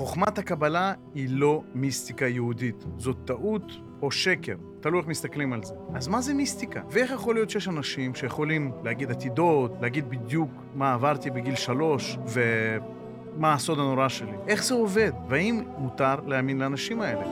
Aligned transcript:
חוכמת 0.00 0.38
הקבלה 0.38 0.92
היא 1.14 1.28
לא 1.30 1.62
מיסטיקה 1.74 2.26
יהודית. 2.26 2.84
זאת 2.98 3.16
טעות 3.24 3.72
או 4.02 4.10
שקר, 4.10 4.56
תלוי 4.80 5.00
איך 5.00 5.08
מסתכלים 5.08 5.52
על 5.52 5.62
זה. 5.62 5.74
אז 5.94 6.08
מה 6.08 6.20
זה 6.20 6.34
מיסטיקה? 6.34 6.80
ואיך 6.90 7.10
יכול 7.10 7.34
להיות 7.34 7.50
שיש 7.50 7.68
אנשים 7.68 8.14
שיכולים 8.14 8.72
להגיד 8.84 9.10
עתידות, 9.10 9.72
להגיד 9.80 10.10
בדיוק 10.10 10.50
מה 10.74 10.94
עברתי 10.94 11.30
בגיל 11.30 11.54
שלוש, 11.54 12.18
ומה 12.26 13.54
הסוד 13.54 13.78
הנורא 13.78 14.08
שלי? 14.08 14.32
איך 14.48 14.64
זה 14.64 14.74
עובד? 14.74 15.12
והאם 15.28 15.62
מותר 15.78 16.14
להאמין 16.26 16.58
לאנשים 16.58 17.00
האלה? 17.00 17.24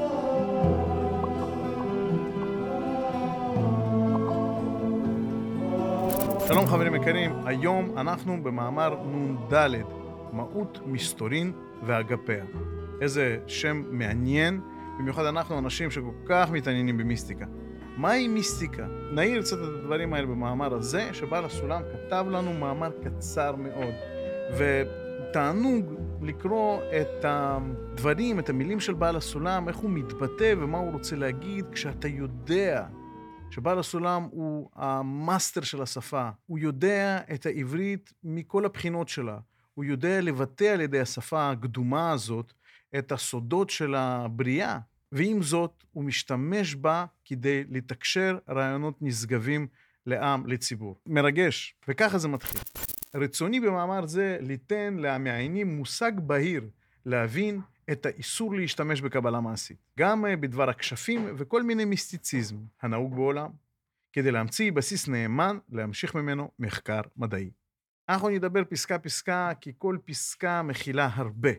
שלום 6.49 6.67
חברים 6.67 6.95
יקרים, 6.95 7.33
היום 7.45 7.99
אנחנו 7.99 8.43
במאמר 8.43 8.97
נ"ד, 9.13 9.98
מהות 10.33 10.79
מסתורין 10.87 11.53
ואגפיה. 11.87 12.45
איזה 13.01 13.39
שם 13.47 13.83
מעניין, 13.91 14.61
במיוחד 14.99 15.25
אנחנו 15.25 15.59
אנשים 15.59 15.91
שכל 15.91 16.15
כך 16.27 16.51
מתעניינים 16.51 16.99
במיסטיקה. 16.99 17.47
מהי 17.97 18.29
מיסטיקה? 18.29 18.87
נעיר 19.13 19.43
קצת 19.43 19.57
את 19.57 19.69
הדברים 19.79 20.15
האלה 20.15 20.27
במאמר 20.27 20.75
הזה, 20.75 21.15
שבעל 21.15 21.45
הסולם 21.45 21.83
כתב 21.93 22.27
לנו 22.31 22.53
מאמר 22.53 22.91
קצר 23.05 23.57
מאוד. 23.57 23.95
ותענוג 24.59 25.95
לקרוא 26.23 26.81
את 27.01 27.25
הדברים, 27.25 28.39
את 28.39 28.49
המילים 28.49 28.81
של 28.81 28.95
בעל 28.95 29.17
הסולם, 29.17 29.69
איך 29.69 29.77
הוא 29.77 29.91
מתבטא 29.91 30.55
ומה 30.59 30.79
הוא 30.79 30.93
רוצה 30.93 31.17
להגיד, 31.17 31.65
כשאתה 31.73 32.09
יודע 32.09 32.87
שבעל 33.51 33.79
הסולם 33.79 34.29
הוא 34.31 34.71
המאסטר 34.75 35.61
של 35.61 35.83
השפה. 35.83 36.29
הוא 36.47 36.59
יודע 36.59 37.21
את 37.35 37.47
העברית 37.47 38.13
מכל 38.25 38.65
הבחינות 38.65 39.09
שלה. 39.09 39.39
הוא 39.79 39.85
יודע 39.85 40.21
לבטא 40.21 40.65
על 40.65 40.81
ידי 40.81 41.01
השפה 41.01 41.51
הקדומה 41.51 42.11
הזאת 42.11 42.53
את 42.99 43.13
הסודות 43.13 43.71
של 43.71 43.95
הבריאה, 43.95 44.79
ועם 45.13 45.43
זאת, 45.43 45.85
הוא 45.93 46.05
משתמש 46.05 46.75
בה 46.75 47.05
כדי 47.25 47.65
לתקשר 47.71 48.39
רעיונות 48.49 48.95
נשגבים 49.01 49.67
לעם, 50.07 50.47
לציבור. 50.47 51.01
מרגש, 51.07 51.75
וככה 51.89 52.19
זה 52.19 52.29
מתחיל. 52.29 52.61
רצוני 53.15 53.61
במאמר 53.61 54.07
זה 54.07 54.39
ליתן 54.41 54.97
למעיינים 54.99 55.77
מושג 55.77 56.13
בהיר 56.17 56.69
להבין 57.07 57.61
את 57.93 58.07
האיסור 58.07 58.55
להשתמש 58.55 59.01
בקבלה 59.01 59.41
מעשית, 59.41 59.79
גם 59.99 60.25
בדבר 60.41 60.71
הכשפים 60.71 61.27
וכל 61.37 61.63
מיני 61.63 61.85
מיסטיציזם 61.85 62.57
הנהוג 62.83 63.15
בעולם, 63.15 63.51
כדי 64.13 64.31
להמציא 64.31 64.73
בסיס 64.73 65.09
נאמן 65.09 65.59
להמשיך 65.69 66.15
ממנו 66.15 66.51
מחקר 66.59 67.01
מדעי. 67.17 67.51
אנחנו 68.09 68.29
נדבר 68.29 68.65
פסקה-פסקה, 68.65 69.53
כי 69.61 69.73
כל 69.79 69.99
פסקה 70.05 70.63
מכילה 70.63 71.11
הרבה, 71.13 71.51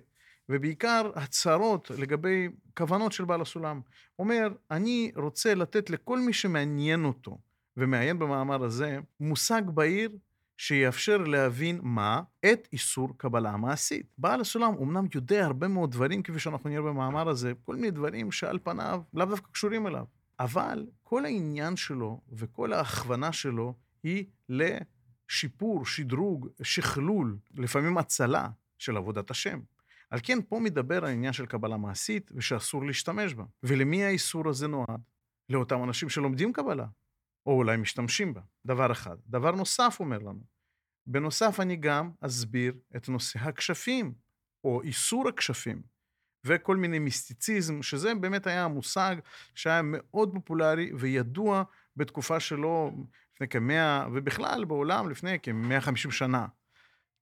ובעיקר 0.49 1.11
הצהרות 1.15 1.91
לגבי 1.91 2.49
כוונות 2.77 3.11
של 3.11 3.25
בעל 3.25 3.41
הסולם. 3.41 3.81
אומר, 4.19 4.53
אני 4.71 5.11
רוצה 5.15 5.55
לתת 5.55 5.89
לכל 5.89 6.19
מי 6.19 6.33
שמעניין 6.33 7.05
אותו 7.05 7.37
ומעיין 7.77 8.19
במאמר 8.19 8.63
הזה, 8.63 8.99
מושג 9.19 9.61
בהיר 9.65 10.09
שיאפשר 10.57 11.17
להבין 11.17 11.79
מה? 11.83 12.21
את 12.45 12.67
איסור 12.73 13.17
קבלה 13.17 13.57
מעשית. 13.57 14.05
בעל 14.17 14.41
הסולם 14.41 14.73
אמנם 14.81 15.05
יודע 15.15 15.45
הרבה 15.45 15.67
מאוד 15.67 15.91
דברים, 15.91 16.23
כפי 16.23 16.39
שאנחנו 16.39 16.69
נראה 16.69 16.81
במאמר 16.81 17.29
הזה, 17.29 17.53
כל 17.65 17.75
מיני 17.75 17.91
דברים 17.91 18.31
שעל 18.31 18.59
פניו 18.63 19.01
לאו 19.13 19.25
דווקא 19.25 19.51
קשורים 19.51 19.87
אליו. 19.87 20.05
אבל 20.39 20.87
כל 21.03 21.25
העניין 21.25 21.75
שלו 21.75 22.21
וכל 22.31 22.73
ההכוונה 22.73 23.31
שלו 23.31 23.73
היא 24.03 24.25
לשיפור, 25.29 25.85
שדרוג, 25.85 26.47
שכלול, 26.63 27.37
לפעמים 27.53 27.97
הצלה 27.97 28.49
של 28.77 28.97
עבודת 28.97 29.31
השם. 29.31 29.59
על 30.09 30.19
כן, 30.23 30.39
פה 30.49 30.59
מדבר 30.59 31.05
על 31.05 31.11
עניין 31.11 31.33
של 31.33 31.45
קבלה 31.45 31.77
מעשית 31.77 32.31
ושאסור 32.35 32.85
להשתמש 32.85 33.33
בה. 33.33 33.43
ולמי 33.63 34.03
האיסור 34.03 34.49
הזה 34.49 34.67
נועד? 34.67 35.01
לאותם 35.49 35.83
אנשים 35.83 36.09
שלומדים 36.09 36.53
קבלה. 36.53 36.85
או 37.45 37.51
אולי 37.51 37.77
משתמשים 37.77 38.33
בה. 38.33 38.41
דבר 38.65 38.91
אחד. 38.91 39.17
דבר 39.27 39.51
נוסף 39.51 39.97
אומר 39.99 40.17
לנו, 40.17 40.43
בנוסף 41.07 41.59
אני 41.59 41.75
גם 41.75 42.11
אסביר 42.21 42.73
את 42.95 43.09
נושא 43.09 43.39
הכשפים, 43.39 44.13
או 44.63 44.81
איסור 44.81 45.27
הכשפים, 45.27 45.81
וכל 46.45 46.77
מיני 46.77 46.99
מיסטיציזם, 46.99 47.81
שזה 47.81 48.15
באמת 48.15 48.47
היה 48.47 48.65
המושג 48.65 49.15
שהיה 49.55 49.81
מאוד 49.83 50.33
פופולרי 50.33 50.91
וידוע 50.93 51.63
בתקופה 51.95 52.39
שלו 52.39 52.91
לפני 53.41 53.47
כמאה, 53.49 54.07
ובכלל 54.13 54.65
בעולם 54.65 55.09
לפני 55.09 55.37
כ-150 55.43 56.11
שנה. 56.11 56.45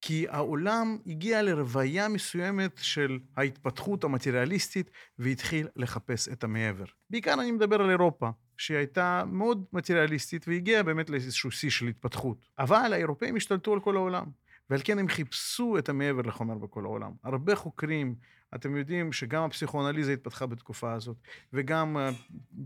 כי 0.02 0.26
העולם 0.30 0.98
הגיע 1.08 1.42
לרוויה 1.42 2.08
מסוימת 2.08 2.80
של 2.82 3.20
ההתפתחות 3.38 4.04
המטריאליסטית 4.04 4.92
והתחיל 5.20 5.68
לחפש 5.76 6.30
את 6.30 6.44
המעבר. 6.44 6.86
בעיקר 7.10 7.34
אני 7.34 7.52
מדבר 7.52 7.82
על 7.82 7.90
אירופה, 7.90 8.30
שהיא 8.58 8.78
הייתה 8.78 9.24
מאוד 9.32 9.66
מטריאליסטית 9.74 10.48
והגיעה 10.48 10.84
באמת 10.84 11.10
לאיזשהו 11.10 11.52
שיא 11.52 11.70
של 11.70 11.88
התפתחות. 11.88 12.38
אבל 12.60 12.94
האירופאים 12.94 13.36
השתלטו 13.36 13.74
על 13.74 13.80
כל 13.80 13.96
העולם, 13.96 14.26
ועל 14.70 14.82
כן 14.84 15.00
הם 15.00 15.08
חיפשו 15.08 15.78
את 15.78 15.90
המעבר 15.90 16.22
לחומר 16.22 16.58
בכל 16.58 16.86
העולם. 16.86 17.12
הרבה 17.24 17.56
חוקרים, 17.56 18.16
אתם 18.56 18.76
יודעים 18.76 19.14
שגם 19.14 19.44
הפסיכואנליזה 19.44 20.14
התפתחה 20.14 20.46
בתקופה 20.46 20.94
הזאת, 20.94 21.18
וגם 21.54 21.98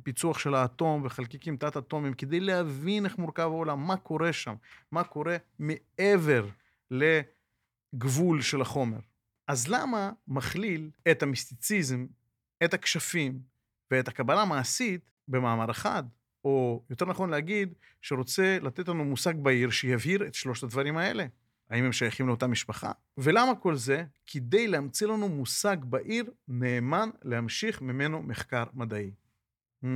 פיצוח 0.03 0.40
של 0.40 0.56
האטום 0.56 1.01
וחלקיקים 1.06 1.57
תת-אטומיים, 1.57 2.13
כדי 2.13 2.40
להבין 2.40 3.06
איך 3.06 3.17
מורכב 3.17 3.44
העולם, 3.44 3.88
מה 3.88 3.97
קורה 3.97 4.34
שם, 4.34 4.56
מה 4.91 5.03
קורה 5.03 5.38
מעבר 5.59 6.47
לגבול 6.91 8.41
של 8.41 8.61
החומר. 8.61 9.00
אז 9.47 9.67
למה 9.67 10.11
מכליל 10.28 10.90
את 11.11 11.23
המיסטיציזם, 11.23 12.06
את 12.63 12.73
הכשפים 12.73 13.40
ואת 13.91 14.07
הקבלה 14.07 14.41
המעשית 14.41 15.11
במאמר 15.28 15.72
אחד? 15.72 16.03
או 16.45 16.84
יותר 16.90 17.06
נכון 17.06 17.29
להגיד, 17.29 17.73
שרוצה 18.01 18.57
לתת 18.61 18.88
לנו 18.88 19.06
מושג 19.06 19.34
בהיר 19.35 19.69
שיבהיר 19.69 20.28
את 20.28 20.34
שלושת 20.34 20.63
הדברים 20.63 20.97
האלה. 20.97 21.25
האם 21.71 21.83
הם 21.83 21.91
שייכים 21.91 22.27
לאותה 22.27 22.47
משפחה? 22.47 22.91
ולמה 23.17 23.55
כל 23.55 23.75
זה? 23.75 24.03
כדי 24.27 24.67
להמציא 24.67 25.07
לנו 25.07 25.29
מושג 25.29 25.77
בהיר 25.83 26.25
נאמן 26.47 27.09
להמשיך 27.23 27.81
ממנו 27.81 28.21
מחקר 28.21 28.63
מדעי. 28.73 29.11
Hmm, 29.83 29.87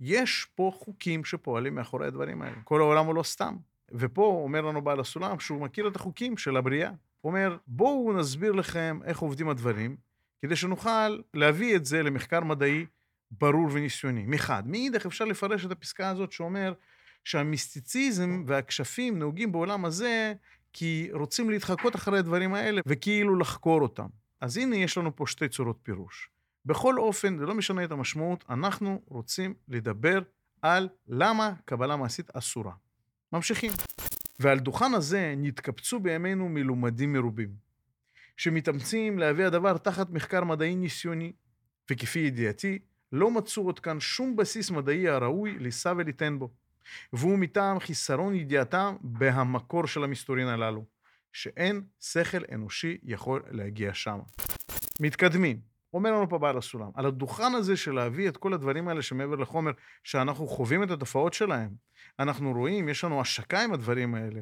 יש 0.00 0.46
פה 0.54 0.72
חוקים 0.74 1.24
שפועלים 1.24 1.74
מאחורי 1.74 2.06
הדברים 2.06 2.42
האלה. 2.42 2.56
כל 2.64 2.80
העולם 2.80 3.06
הוא 3.06 3.14
לא 3.14 3.22
סתם. 3.22 3.56
ופה 3.92 4.40
אומר 4.44 4.60
לנו 4.60 4.82
בעל 4.82 5.00
הסולם 5.00 5.40
שהוא 5.40 5.60
מכיר 5.60 5.88
את 5.88 5.96
החוקים 5.96 6.36
של 6.36 6.56
הבריאה. 6.56 6.90
הוא 7.20 7.30
אומר, 7.30 7.56
בואו 7.66 8.12
נסביר 8.12 8.52
לכם 8.52 9.00
איך 9.04 9.18
עובדים 9.18 9.48
הדברים, 9.48 9.96
כדי 10.42 10.56
שנוכל 10.56 11.18
להביא 11.34 11.76
את 11.76 11.84
זה 11.84 12.02
למחקר 12.02 12.40
מדעי 12.40 12.86
ברור 13.30 13.68
וניסיוני. 13.72 14.24
מחד. 14.26 14.62
מאידך 14.66 15.06
אפשר 15.06 15.24
לפרש 15.24 15.66
את 15.66 15.70
הפסקה 15.70 16.08
הזאת 16.08 16.32
שאומר 16.32 16.72
שהמיסטיציזם 17.24 18.44
והכשפים 18.46 19.18
נהוגים 19.18 19.52
בעולם 19.52 19.84
הזה 19.84 20.34
כי 20.78 21.08
רוצים 21.12 21.50
להתחקות 21.50 21.96
אחרי 21.96 22.18
הדברים 22.18 22.54
האלה 22.54 22.80
וכאילו 22.86 23.38
לחקור 23.38 23.82
אותם. 23.82 24.06
אז 24.40 24.56
הנה 24.56 24.76
יש 24.76 24.98
לנו 24.98 25.16
פה 25.16 25.26
שתי 25.26 25.48
צורות 25.48 25.78
פירוש. 25.82 26.30
בכל 26.64 26.98
אופן, 26.98 27.38
זה 27.38 27.46
לא 27.46 27.54
משנה 27.54 27.84
את 27.84 27.92
המשמעות, 27.92 28.44
אנחנו 28.50 29.02
רוצים 29.06 29.54
לדבר 29.68 30.18
על 30.62 30.88
למה 31.08 31.52
קבלה 31.64 31.96
מעשית 31.96 32.30
אסורה. 32.36 32.72
ממשיכים. 33.32 33.72
ועל 34.40 34.58
דוכן 34.58 34.94
הזה 34.94 35.34
נתקבצו 35.36 36.00
בימינו 36.00 36.48
מלומדים 36.48 37.12
מרובים, 37.12 37.50
שמתאמצים 38.36 39.18
להביא 39.18 39.46
הדבר 39.46 39.78
תחת 39.78 40.10
מחקר 40.10 40.44
מדעי 40.44 40.76
ניסיוני, 40.76 41.32
וכפי 41.90 42.18
ידיעתי, 42.18 42.78
לא 43.12 43.30
מצאו 43.30 43.62
עוד 43.62 43.80
כאן 43.80 44.00
שום 44.00 44.36
בסיס 44.36 44.70
מדעי 44.70 45.08
הראוי 45.08 45.58
לישא 45.58 45.92
וליתן 45.96 46.38
בו. 46.38 46.50
והוא 47.12 47.38
מטעם 47.38 47.78
חיסרון 47.78 48.34
ידיעתם 48.34 48.96
בהמקור 49.00 49.86
של 49.86 50.04
המסתורין 50.04 50.48
הללו, 50.48 50.84
שאין 51.32 51.82
שכל 52.00 52.44
אנושי 52.54 52.98
יכול 53.02 53.42
להגיע 53.50 53.94
שם. 53.94 54.18
מתקדמים. 55.00 55.60
אומר 55.94 56.12
לנו 56.12 56.28
פה 56.28 56.38
בעל 56.38 56.58
הסולם, 56.58 56.90
על 56.94 57.06
הדוכן 57.06 57.54
הזה 57.54 57.76
של 57.76 57.92
להביא 57.92 58.28
את 58.28 58.36
כל 58.36 58.54
הדברים 58.54 58.88
האלה 58.88 59.02
שמעבר 59.02 59.34
לחומר, 59.34 59.70
שאנחנו 60.04 60.46
חווים 60.46 60.82
את 60.82 60.90
התופעות 60.90 61.34
שלהם, 61.34 61.70
אנחנו 62.18 62.52
רואים, 62.52 62.88
יש 62.88 63.04
לנו 63.04 63.20
השקה 63.20 63.64
עם 63.64 63.72
הדברים 63.72 64.14
האלה, 64.14 64.40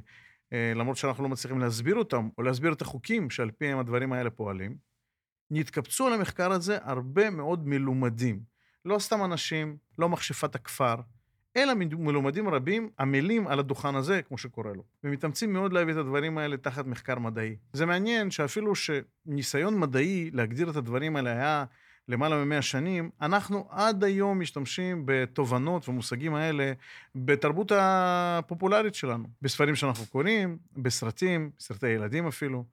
אה, 0.52 0.72
למרות 0.74 0.96
שאנחנו 0.96 1.22
לא 1.22 1.28
מצליחים 1.28 1.58
להסביר 1.58 1.94
אותם, 1.94 2.28
או 2.38 2.42
להסביר 2.42 2.72
את 2.72 2.82
החוקים 2.82 3.30
שעל 3.30 3.50
פיהם 3.50 3.78
הדברים 3.78 4.12
האלה 4.12 4.30
פועלים, 4.30 4.76
נתקבצו 5.50 6.06
על 6.06 6.12
המחקר 6.12 6.52
הזה 6.52 6.78
הרבה 6.82 7.30
מאוד 7.30 7.68
מלומדים. 7.68 8.40
לא 8.84 8.98
סתם 8.98 9.24
אנשים, 9.24 9.76
לא 9.98 10.08
מכשפת 10.08 10.54
הכפר, 10.54 10.94
אלא 11.56 11.72
מלומדים 11.74 12.48
רבים 12.48 12.88
עמלים 13.00 13.46
על 13.46 13.58
הדוכן 13.58 13.94
הזה, 13.94 14.22
כמו 14.22 14.38
שקורא 14.38 14.72
לו, 14.72 14.82
ומתאמצים 15.04 15.52
מאוד 15.52 15.72
להביא 15.72 15.92
את 15.92 15.98
הדברים 15.98 16.38
האלה 16.38 16.56
תחת 16.56 16.86
מחקר 16.86 17.18
מדעי. 17.18 17.56
זה 17.72 17.86
מעניין 17.86 18.30
שאפילו 18.30 18.72
שניסיון 18.74 19.80
מדעי 19.80 20.30
להגדיר 20.32 20.70
את 20.70 20.76
הדברים 20.76 21.16
האלה 21.16 21.30
היה 21.30 21.64
למעלה 22.08 22.44
ממאה 22.44 22.62
שנים, 22.62 23.10
אנחנו 23.20 23.68
עד 23.70 24.04
היום 24.04 24.40
משתמשים 24.40 25.02
בתובנות 25.04 25.88
ומושגים 25.88 26.34
האלה 26.34 26.72
בתרבות 27.14 27.72
הפופולרית 27.74 28.94
שלנו, 28.94 29.28
בספרים 29.42 29.74
שאנחנו 29.74 30.06
קוראים, 30.06 30.58
בסרטים, 30.76 31.50
סרטי 31.58 31.88
ילדים 31.88 32.26
אפילו. 32.26 32.64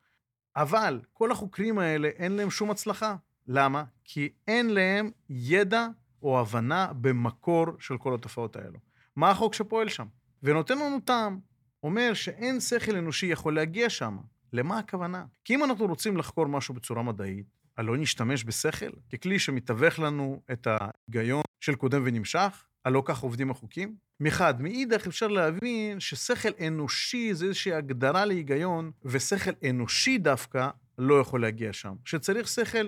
אבל 0.56 1.00
כל 1.14 1.32
החוקרים 1.32 1.80
האלה, 1.80 2.08
אין 2.08 2.32
להם 2.32 2.50
שום 2.50 2.72
הצלחה. 2.72 3.16
למה? 3.48 3.84
כי 4.04 4.30
אין 4.48 4.70
להם 4.70 5.12
ידע 5.30 5.88
או 6.24 6.40
הבנה 6.40 6.88
במקור 7.02 7.66
של 7.80 7.98
כל 7.98 8.16
התופעות 8.16 8.56
האלו. 8.56 8.80
מה 9.16 9.30
החוק 9.30 9.54
שפועל 9.54 9.90
שם? 9.90 10.06
ונותן 10.44 10.78
לנו 10.78 11.00
טעם. 11.00 11.40
אומר 11.84 12.14
שאין 12.14 12.60
שכל 12.60 12.96
אנושי 12.96 13.26
יכול 13.26 13.56
להגיע 13.56 13.90
שם. 13.90 14.18
למה 14.54 14.80
הכוונה? 14.80 15.26
כי 15.46 15.56
אם 15.56 15.64
אנחנו 15.64 15.86
רוצים 15.86 16.18
לחקור 16.18 16.46
משהו 16.46 16.74
בצורה 16.74 17.04
מדעית, 17.04 17.46
הלא 17.78 17.98
נשתמש 17.98 18.46
בשכל 18.46 18.90
ככלי 19.14 19.40
שמתווך 19.40 20.00
לנו 20.00 20.42
את 20.52 20.68
ההיגיון 20.68 21.44
של 21.60 21.76
קודם 21.76 22.02
ונמשך? 22.06 22.66
הלא 22.86 23.04
כך 23.06 23.20
עובדים 23.20 23.52
החוקים? 23.52 23.96
מחד. 24.20 24.62
מאידך 24.62 25.08
אפשר 25.08 25.28
להבין 25.28 26.00
ששכל 26.00 26.50
אנושי 26.68 27.34
זה 27.34 27.46
איזושהי 27.46 27.74
הגדרה 27.74 28.26
להיגיון, 28.26 28.92
ושכל 29.06 29.52
אנושי 29.70 30.18
דווקא 30.18 30.70
לא 30.98 31.20
יכול 31.20 31.42
להגיע 31.42 31.74
שם. 31.74 31.96
שצריך 32.06 32.48
שכל 32.48 32.88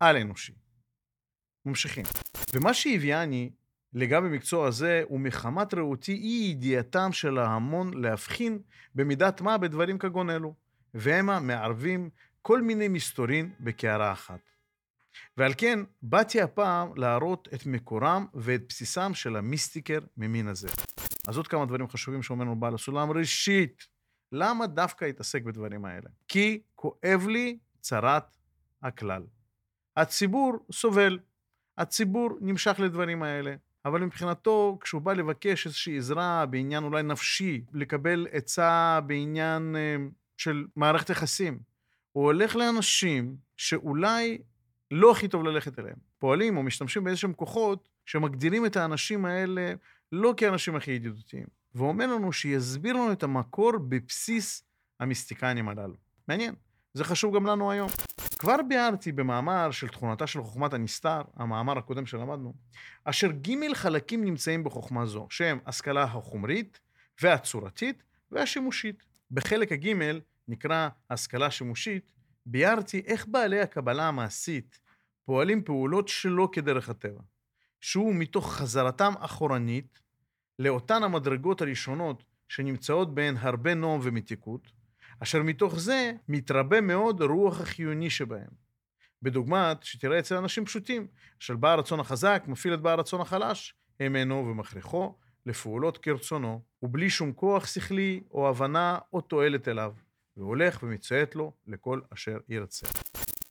על-אנושי. 0.00 0.52
ממשיכים. 1.66 2.04
ומה 2.54 2.74
שהביאני 2.74 3.50
לגבי 3.92 4.28
מקצוע 4.28 4.68
הזה 4.68 5.02
הוא 5.08 5.20
מחמת 5.20 5.74
ראותי 5.74 6.12
אי 6.12 6.48
ידיעתם 6.50 7.12
של 7.12 7.38
ההמון 7.38 7.94
להבחין 7.94 8.58
במידת 8.94 9.40
מה 9.40 9.58
בדברים 9.58 9.98
כגון 9.98 10.30
אלו, 10.30 10.54
והמה 10.94 11.40
מערבים 11.40 12.10
כל 12.42 12.62
מיני 12.62 12.88
מסתורין 12.88 13.50
בקערה 13.60 14.12
אחת. 14.12 14.40
ועל 15.36 15.52
כן 15.58 15.78
באתי 16.02 16.40
הפעם 16.40 16.96
להראות 16.96 17.48
את 17.54 17.66
מקורם 17.66 18.26
ואת 18.34 18.62
בסיסם 18.68 19.14
של 19.14 19.36
המיסטיקר 19.36 19.98
ממין 20.16 20.48
הזה. 20.48 20.68
אז 21.28 21.36
עוד 21.36 21.48
כמה 21.48 21.66
דברים 21.66 21.88
חשובים 21.88 22.22
שאומר 22.22 22.44
לנו 22.44 22.60
בעל 22.60 22.74
הסולם. 22.74 23.10
ראשית, 23.10 23.86
למה 24.32 24.66
דווקא 24.66 25.04
התעסק 25.04 25.42
בדברים 25.42 25.84
האלה? 25.84 26.10
כי 26.28 26.60
כואב 26.74 27.26
לי 27.28 27.58
צרת 27.80 28.36
הכלל. 28.82 29.22
הציבור 29.96 30.66
סובל, 30.72 31.18
הציבור 31.80 32.30
נמשך 32.40 32.80
לדברים 32.80 33.22
האלה, 33.22 33.54
אבל 33.84 34.00
מבחינתו, 34.00 34.78
כשהוא 34.80 35.02
בא 35.02 35.12
לבקש 35.12 35.66
איזושהי 35.66 35.98
עזרה 35.98 36.46
בעניין 36.46 36.84
אולי 36.84 37.02
נפשי, 37.02 37.64
לקבל 37.72 38.26
עצה 38.32 39.00
בעניין 39.06 39.76
אה, 39.76 39.96
של 40.36 40.64
מערכת 40.76 41.10
יחסים, 41.10 41.58
הוא 42.12 42.24
הולך 42.24 42.56
לאנשים 42.56 43.36
שאולי 43.56 44.38
לא 44.90 45.12
הכי 45.12 45.28
טוב 45.28 45.44
ללכת 45.44 45.78
אליהם. 45.78 45.96
פועלים 46.18 46.56
או 46.56 46.62
משתמשים 46.62 47.04
באיזשהם 47.04 47.32
כוחות 47.32 47.88
שמגדירים 48.06 48.66
את 48.66 48.76
האנשים 48.76 49.24
האלה 49.24 49.72
לא 50.12 50.34
כאנשים 50.36 50.76
הכי 50.76 50.90
ידידותיים. 50.90 51.46
ואומר 51.74 52.06
לנו 52.06 52.32
שיסביר 52.32 52.94
לנו 52.94 53.12
את 53.12 53.22
המקור 53.22 53.72
בבסיס 53.78 54.64
המיסטיקנים 55.00 55.68
הללו. 55.68 55.94
מעניין. 56.28 56.54
זה 56.94 57.04
חשוב 57.04 57.36
גם 57.36 57.46
לנו 57.46 57.70
היום. 57.70 57.90
כבר 58.40 58.56
ביארתי 58.68 59.12
במאמר 59.12 59.70
של 59.70 59.88
תכונתה 59.88 60.26
של 60.26 60.42
חוכמת 60.42 60.74
הנסתר, 60.74 61.22
המאמר 61.36 61.78
הקודם 61.78 62.06
שלמדנו, 62.06 62.54
אשר 63.04 63.30
ג' 63.30 63.74
חלקים 63.74 64.24
נמצאים 64.24 64.64
בחוכמה 64.64 65.06
זו, 65.06 65.26
שהם 65.30 65.58
השכלה 65.66 66.02
החומרית 66.02 66.80
והצורתית 67.22 68.02
והשימושית. 68.30 69.02
בחלק 69.30 69.72
הג' 69.72 69.94
נקרא 70.48 70.88
השכלה 71.10 71.50
שימושית, 71.50 72.12
ביארתי 72.46 73.02
איך 73.06 73.26
בעלי 73.28 73.60
הקבלה 73.60 74.08
המעשית 74.08 74.80
פועלים 75.24 75.62
פעולות 75.64 76.08
שלא 76.08 76.48
כדרך 76.52 76.88
הטבע, 76.88 77.22
שהוא 77.80 78.14
מתוך 78.14 78.52
חזרתם 78.52 79.12
אחורנית 79.18 80.00
לאותן 80.58 81.02
המדרגות 81.02 81.60
הראשונות 81.60 82.24
שנמצאות 82.48 83.14
בהן 83.14 83.36
הרבה 83.36 83.74
נועם 83.74 84.00
ומתיקות, 84.02 84.79
אשר 85.22 85.42
מתוך 85.42 85.78
זה 85.78 86.12
מתרבה 86.28 86.80
מאוד 86.80 87.22
רוח 87.22 87.60
החיוני 87.60 88.10
שבהם. 88.10 88.50
בדוגמת 89.22 89.82
שתראה 89.82 90.18
אצל 90.18 90.36
אנשים 90.36 90.64
פשוטים, 90.64 91.06
של 91.38 91.56
בעל 91.56 91.78
הרצון 91.78 92.00
החזק 92.00 92.42
מפעיל 92.46 92.74
את 92.74 92.80
בעל 92.80 92.98
הרצון 92.98 93.20
החלש, 93.20 93.74
האמנו 94.00 94.46
ומכריחו 94.50 95.14
לפעולות 95.46 95.98
כרצונו, 95.98 96.62
ובלי 96.82 97.10
שום 97.10 97.32
כוח 97.32 97.66
שכלי 97.66 98.20
או 98.30 98.48
הבנה 98.48 98.98
או 99.12 99.20
תועלת 99.20 99.68
אליו. 99.68 99.92
והולך 100.36 100.82
ומציית 100.82 101.34
לו 101.36 101.52
לכל 101.66 102.00
אשר 102.14 102.38
ירצה. 102.48 102.86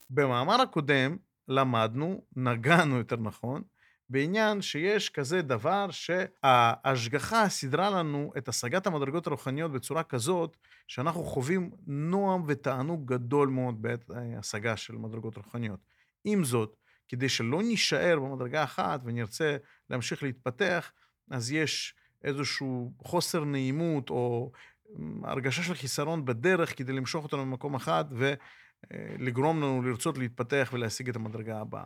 במאמר 0.10 0.62
הקודם 0.62 1.18
למדנו, 1.48 2.22
נגענו 2.36 2.98
יותר 2.98 3.16
נכון, 3.16 3.62
בעניין 4.10 4.62
שיש 4.62 5.10
כזה 5.10 5.42
דבר 5.42 5.88
שההשגחה 5.92 7.50
סידרה 7.50 7.90
לנו 7.90 8.32
את 8.38 8.48
השגת 8.48 8.88
המדרגות 8.88 9.28
הרוחניות 9.28 9.72
בצורה 9.72 10.04
כזאת, 10.04 10.58
שאנחנו 10.88 11.24
חווים 11.24 11.72
נועם 11.88 12.44
ותענוג 12.48 13.14
גדול 13.14 13.50
מאוד 13.50 13.82
בעת 13.82 14.06
השגה 14.38 14.78
של 14.78 14.96
מדרגות 14.96 15.38
רוחניות. 15.38 15.80
עם 16.24 16.44
זאת, 16.44 16.76
כדי 17.08 17.30
שלא 17.30 17.64
נישאר 17.64 18.20
במדרגה 18.20 18.64
אחת 18.64 19.02
ונרצה 19.04 19.58
להמשיך 19.90 20.24
להתפתח, 20.24 20.92
אז 21.32 21.52
יש 21.52 21.96
איזשהו 22.24 22.94
חוסר 23.04 23.44
נעימות 23.44 24.10
או 24.10 24.52
הרגשה 25.24 25.64
של 25.64 25.74
חיסרון 25.74 26.26
בדרך 26.26 26.78
כדי 26.78 26.94
למשוך 26.94 27.24
אותנו 27.24 27.42
במקום 27.42 27.76
אחד 27.76 28.06
ולגרום 28.94 29.58
לנו 29.58 29.82
לרצות 29.82 30.18
להתפתח 30.18 30.70
ולהשיג 30.74 31.10
את 31.10 31.16
המדרגה 31.16 31.60
הבאה. 31.60 31.86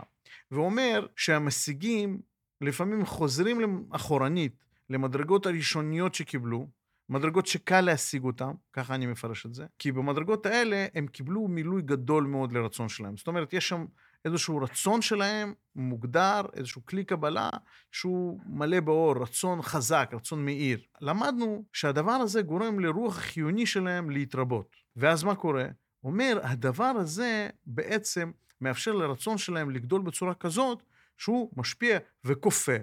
ואומר 0.51 1.07
שהמשיגים 1.16 2.22
לפעמים 2.62 3.06
חוזרים 3.06 3.86
אחורנית 3.92 4.63
למדרגות 4.90 5.45
הראשוניות 5.45 6.16
שקיבלו, 6.16 6.68
מדרגות 7.10 7.45
שקל 7.45 7.81
להשיג 7.81 8.24
אותן, 8.24 8.51
ככה 8.74 8.95
אני 8.95 9.06
מפרש 9.06 9.45
את 9.45 9.54
זה, 9.54 9.66
כי 9.80 9.92
במדרגות 9.92 10.45
האלה 10.45 10.86
הם 10.95 11.07
קיבלו 11.07 11.48
מילוי 11.48 11.81
גדול 11.81 12.24
מאוד 12.24 12.51
לרצון 12.51 12.90
שלהם. 12.90 13.18
זאת 13.18 13.28
אומרת, 13.28 13.54
יש 13.54 13.69
שם 13.69 13.86
איזשהו 14.25 14.57
רצון 14.57 15.01
שלהם 15.01 15.54
מוגדר, 15.75 16.42
איזשהו 16.54 16.86
כלי 16.86 17.04
קבלה 17.04 17.50
שהוא 17.92 18.39
מלא 18.46 18.80
באור, 18.80 19.22
רצון 19.22 19.62
חזק, 19.62 20.10
רצון 20.13 20.46
מאיר. 20.46 20.81
למדנו 21.01 21.66
שהדבר 21.74 22.12
הזה 22.12 22.42
גורם 22.42 22.80
לרוח 22.80 23.18
החיוני 23.18 23.66
שלהם 23.66 24.10
להתרבות. 24.10 24.75
ואז 24.96 25.24
מה 25.24 25.36
קורה? 25.36 25.66
אומר, 26.04 26.40
הדבר 26.44 26.84
הזה 26.84 27.50
בעצם 27.66 28.32
מאפשר 28.62 28.92
לרצון 28.92 29.38
שלהם 29.38 29.70
לגדול 29.70 30.02
בצורה 30.02 30.34
כזאת 30.34 30.84
שהוא 31.18 31.52
משפיע 31.58 31.98
וכופה 32.26 32.76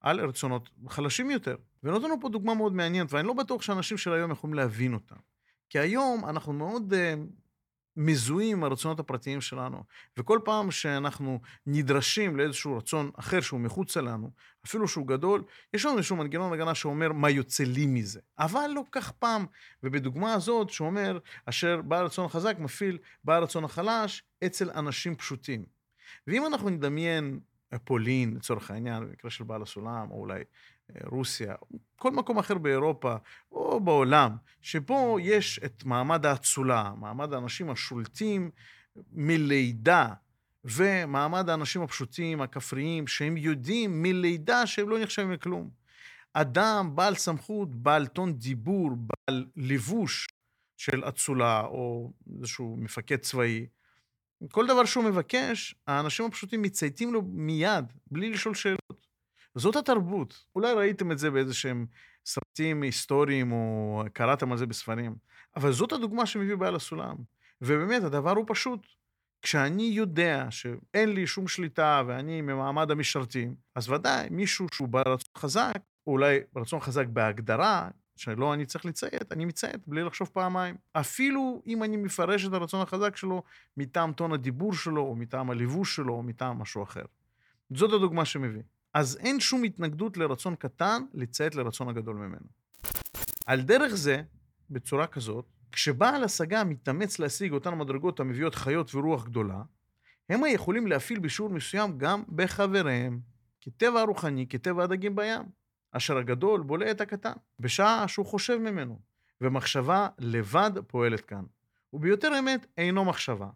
על 0.00 0.20
רצונות 0.20 0.70
חלשים 0.88 1.30
יותר. 1.30 1.56
ונותן 1.82 2.04
לנו 2.04 2.20
פה 2.20 2.28
דוגמה 2.28 2.54
מאוד 2.54 2.74
מעניינת, 2.74 3.12
ואני 3.12 3.28
לא 3.28 3.32
בטוח 3.32 3.62
שאנשים 3.62 3.96
של 3.98 4.12
היום 4.12 4.30
יכולים 4.30 4.54
להבין 4.54 4.94
אותה. 4.94 5.14
כי 5.70 5.78
היום 5.78 6.24
אנחנו 6.24 6.52
מאוד 6.52 6.92
uh, 6.92 6.96
מזוהים 7.96 8.56
עם 8.56 8.64
הרצונות 8.64 9.00
הפרטיים 9.00 9.40
שלנו, 9.40 9.82
וכל 10.16 10.38
פעם 10.44 10.70
שאנחנו 10.70 11.40
נדרשים 11.66 12.36
לאיזשהו 12.36 12.76
רצון 12.76 13.10
אחר 13.16 13.40
שהוא 13.40 13.60
מחוצה 13.60 14.00
לנו, 14.00 14.30
אפילו 14.66 14.88
שהוא 14.88 15.06
גדול, 15.06 15.44
יש 15.74 15.84
לנו 15.84 15.96
איזשהו 15.96 16.16
מנגנון 16.16 16.52
הגנה 16.52 16.74
שאומר 16.74 17.12
מה 17.12 17.30
יוצא 17.30 17.64
לי 17.64 17.86
מזה. 17.86 18.20
אבל 18.38 18.70
לא 18.74 18.82
כך 18.92 19.12
פעם, 19.12 19.46
ובדוגמה 19.82 20.34
הזאת 20.34 20.70
שאומר, 20.70 21.18
אשר 21.46 21.82
בעל 21.82 22.04
רצון 22.04 22.28
חזק 22.28 22.56
מפעיל 22.58 22.98
בעל 23.24 23.42
רצון 23.42 23.64
החלש 23.64 24.22
אצל 24.46 24.70
אנשים 24.70 25.16
פשוטים. 25.16 25.64
ואם 26.26 26.46
אנחנו 26.46 26.70
נדמיין 26.70 27.40
פולין, 27.84 28.34
לצורך 28.36 28.70
העניין, 28.70 29.08
במקרה 29.08 29.30
של 29.30 29.44
בעל 29.44 29.62
הסולם, 29.62 30.10
או 30.10 30.20
אולי 30.20 30.44
רוסיה, 31.04 31.54
כל 31.96 32.10
מקום 32.10 32.38
אחר 32.38 32.58
באירופה 32.58 33.16
או 33.52 33.80
בעולם, 33.80 34.36
שבו 34.62 35.18
יש 35.20 35.60
את 35.64 35.84
מעמד 35.84 36.26
האצולה, 36.26 36.92
מעמד 36.96 37.32
האנשים 37.32 37.70
השולטים 37.70 38.50
מלידה, 39.12 40.08
ומעמד 40.64 41.48
האנשים 41.48 41.82
הפשוטים, 41.82 42.40
הכפריים, 42.40 43.06
שהם 43.06 43.36
יודעים 43.36 44.02
מלידה 44.02 44.66
שהם 44.66 44.88
לא 44.88 44.98
נחשבים 44.98 45.32
לכלום. 45.32 45.70
אדם 46.32 46.90
בעל 46.94 47.14
סמכות, 47.14 47.74
בעל 47.74 48.06
טון 48.06 48.32
דיבור, 48.32 48.90
בעל 48.96 49.46
לבוש 49.56 50.28
של 50.76 51.04
אצולה, 51.08 51.60
או 51.60 52.12
איזשהו 52.38 52.76
מפקד 52.80 53.16
צבאי, 53.16 53.66
כל 54.50 54.66
דבר 54.66 54.84
שהוא 54.84 55.04
מבקש, 55.04 55.74
האנשים 55.86 56.26
הפשוטים 56.26 56.62
מצייתים 56.62 57.14
לו 57.14 57.22
מיד, 57.22 57.84
בלי 58.10 58.30
לשאול 58.30 58.54
שאלות. 58.54 59.03
זאת 59.54 59.76
התרבות. 59.76 60.44
אולי 60.54 60.72
ראיתם 60.72 61.12
את 61.12 61.18
זה 61.18 61.30
באיזה 61.30 61.54
שהם 61.54 61.86
סרטים 62.26 62.82
היסטוריים, 62.82 63.52
או 63.52 64.04
קראתם 64.12 64.52
על 64.52 64.58
זה 64.58 64.66
בספרים, 64.66 65.14
אבל 65.56 65.72
זאת 65.72 65.92
הדוגמה 65.92 66.26
שמביא 66.26 66.56
בעל 66.56 66.74
הסולם. 66.74 67.16
ובאמת, 67.62 68.02
הדבר 68.02 68.30
הוא 68.30 68.44
פשוט. 68.48 68.86
כשאני 69.42 69.82
יודע 69.82 70.46
שאין 70.50 71.14
לי 71.14 71.26
שום 71.26 71.48
שליטה 71.48 72.02
ואני 72.06 72.40
ממעמד 72.40 72.90
המשרתים, 72.90 73.54
אז 73.74 73.90
ודאי, 73.90 74.28
מישהו 74.30 74.66
שהוא 74.72 74.88
בעל 74.88 75.04
רצון 75.06 75.32
חזק, 75.38 75.78
אולי 76.06 76.38
רצון 76.56 76.80
חזק 76.80 77.06
בהגדרה, 77.06 77.88
שלא 78.16 78.54
אני 78.54 78.66
צריך 78.66 78.86
לציית, 78.86 79.32
אני 79.32 79.44
מציית 79.44 79.88
בלי 79.88 80.02
לחשוב 80.02 80.30
פעמיים. 80.32 80.76
אפילו 80.92 81.62
אם 81.66 81.82
אני 81.82 81.96
מפרש 81.96 82.46
את 82.46 82.52
הרצון 82.52 82.80
החזק 82.80 83.16
שלו 83.16 83.42
מטעם 83.76 84.12
טון 84.12 84.32
הדיבור 84.32 84.74
שלו, 84.74 85.02
או 85.02 85.16
מטעם 85.16 85.50
הלבוש 85.50 85.96
שלו, 85.96 86.14
או 86.14 86.22
מטעם 86.22 86.58
משהו 86.58 86.82
אחר. 86.82 87.04
זאת 87.74 87.92
הדוגמה 87.92 88.24
שמביא. 88.24 88.62
אז 88.94 89.16
אין 89.20 89.40
שום 89.40 89.62
התנגדות 89.62 90.16
לרצון 90.16 90.54
קטן 90.56 91.02
לציית 91.14 91.54
לרצון 91.54 91.88
הגדול 91.88 92.16
ממנו. 92.16 92.46
על 93.46 93.60
דרך 93.60 93.94
זה, 93.94 94.22
בצורה 94.70 95.06
כזאת, 95.06 95.44
כשבעל 95.72 96.24
השגה 96.24 96.64
מתאמץ 96.64 97.18
להשיג 97.18 97.52
אותן 97.52 97.78
מדרגות 97.78 98.20
המביאות 98.20 98.54
חיות 98.54 98.94
ורוח 98.94 99.24
גדולה, 99.24 99.62
הם 100.28 100.44
היכולים 100.44 100.86
להפעיל 100.86 101.18
בשיעור 101.18 101.50
מסוים 101.50 101.98
גם 101.98 102.22
בחבריהם, 102.28 103.20
כטבע 103.60 104.00
הרוחני, 104.00 104.46
כטבע 104.48 104.84
הדגים 104.84 105.16
בים, 105.16 105.42
אשר 105.92 106.18
הגדול 106.18 106.62
בולע 106.62 106.90
את 106.90 107.00
הקטן, 107.00 107.32
בשעה 107.60 108.08
שהוא 108.08 108.26
חושב 108.26 108.56
ממנו, 108.56 109.00
ומחשבה 109.40 110.08
לבד 110.18 110.70
פועלת 110.86 111.20
כאן. 111.20 111.44
וביותר 111.92 112.38
אמת 112.38 112.66
אינו 112.78 113.04
מחשבה, 113.04 113.48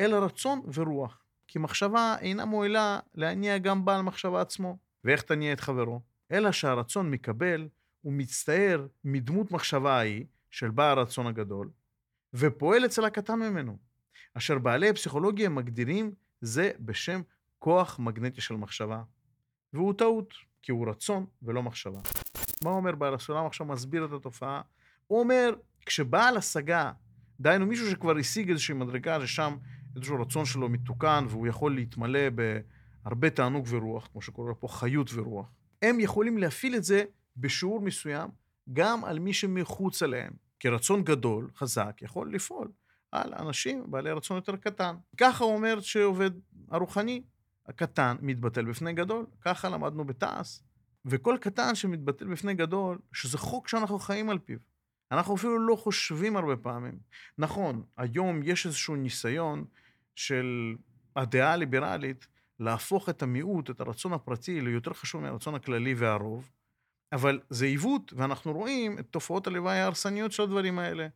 אלא 0.00 0.16
רצון 0.16 0.62
ורוח, 0.74 1.21
כי 1.52 1.58
מחשבה 1.58 2.16
אינה 2.20 2.44
מועילה 2.44 3.00
להניע 3.14 3.58
גם 3.58 3.84
בעל 3.84 4.02
מחשבה 4.02 4.40
עצמו. 4.40 4.78
ואיך 5.04 5.22
תניע 5.22 5.52
את 5.52 5.60
חברו? 5.60 6.00
אלא 6.30 6.52
שהרצון 6.52 7.10
מקבל 7.10 7.68
ומצטער 8.04 8.86
מדמות 9.04 9.50
מחשבה 9.50 9.96
ההיא 9.96 10.24
של 10.50 10.70
בעל 10.70 10.98
הרצון 10.98 11.26
הגדול, 11.26 11.70
ופועל 12.34 12.84
אצל 12.84 13.04
הקטן 13.04 13.34
ממנו, 13.34 13.78
אשר 14.34 14.58
בעלי 14.58 14.88
הפסיכולוגיה 14.88 15.48
מגדירים 15.48 16.12
זה 16.40 16.70
בשם 16.80 17.22
כוח 17.58 17.98
מגנטי 17.98 18.40
של 18.40 18.54
מחשבה. 18.54 19.02
והוא 19.72 19.94
טעות, 19.94 20.34
כי 20.62 20.72
הוא 20.72 20.90
רצון 20.90 21.26
ולא 21.42 21.62
מחשבה. 21.62 22.00
מה 22.64 22.70
אומר 22.70 22.94
בעל 22.94 23.14
הסולם 23.14 23.46
עכשיו 23.46 23.66
מסביר 23.66 24.04
את 24.04 24.12
התופעה? 24.12 24.60
הוא 25.06 25.20
אומר, 25.20 25.54
כשבעל 25.86 26.36
השגה, 26.36 26.92
דהיינו 27.40 27.66
מישהו 27.66 27.90
שכבר 27.90 28.16
השיג 28.16 28.50
איזושהי 28.50 28.74
מדרגה, 28.74 29.26
ששם 29.26 29.56
איזשהו 29.96 30.20
רצון 30.20 30.44
שלו 30.44 30.68
מתוקן, 30.68 31.24
והוא 31.28 31.46
יכול 31.46 31.74
להתמלא 31.74 32.20
בהרבה 33.04 33.30
תענוג 33.30 33.66
ורוח, 33.68 34.08
כמו 34.12 34.22
שקורה 34.22 34.54
פה 34.54 34.68
חיות 34.68 35.10
ורוח, 35.14 35.52
הם 35.82 36.00
יכולים 36.00 36.38
להפעיל 36.38 36.76
את 36.76 36.84
זה 36.84 37.04
בשיעור 37.36 37.80
מסוים 37.80 38.30
גם 38.72 39.04
על 39.04 39.18
מי 39.18 39.32
שמחוץ 39.32 40.02
אליהם. 40.02 40.32
כי 40.60 40.68
רצון 40.68 41.04
גדול, 41.04 41.50
חזק, 41.56 41.98
יכול 42.02 42.34
לפעול 42.34 42.68
על 43.12 43.34
אנשים 43.34 43.84
בעלי 43.90 44.12
רצון 44.12 44.36
יותר 44.36 44.56
קטן. 44.56 44.96
ככה 45.16 45.44
הוא 45.44 45.54
אומר 45.54 45.80
שעובד 45.80 46.30
הרוחני. 46.70 47.22
הקטן 47.66 48.16
מתבטל 48.20 48.64
בפני 48.64 48.92
גדול, 48.92 49.26
ככה 49.40 49.68
למדנו 49.68 50.04
בתעש. 50.04 50.58
וכל 51.04 51.36
קטן 51.40 51.74
שמתבטל 51.74 52.26
בפני 52.26 52.54
גדול, 52.54 52.98
שזה 53.12 53.38
חוק 53.38 53.68
שאנחנו 53.68 53.98
חיים 53.98 54.30
על 54.30 54.38
פיו. 54.38 54.58
אנחנו 55.12 55.34
אפילו 55.34 55.58
לא 55.58 55.76
חושבים 55.76 56.36
הרבה 56.36 56.56
פעמים. 56.56 56.98
נכון, 57.38 57.82
היום 57.96 58.40
יש 58.44 58.66
איזשהו 58.66 58.96
ניסיון 58.96 59.64
של 60.14 60.76
הדעה 61.16 61.52
הליברלית 61.52 62.26
להפוך 62.60 63.08
את 63.08 63.22
המיעוט, 63.22 63.70
את 63.70 63.80
הרצון 63.80 64.12
הפרטי, 64.12 64.60
ליותר 64.60 64.92
חשוב 64.92 65.22
מהרצון 65.22 65.54
הכללי 65.54 65.94
והרוב, 65.94 66.50
אבל 67.12 67.40
זה 67.50 67.66
עיוות, 67.66 68.12
ואנחנו 68.12 68.52
רואים 68.52 68.98
את 68.98 69.06
תופעות 69.10 69.46
הלוואי 69.46 69.78
ההרסניות 69.78 70.32
של 70.32 70.42
הדברים 70.42 70.78
האלה. 70.78 71.08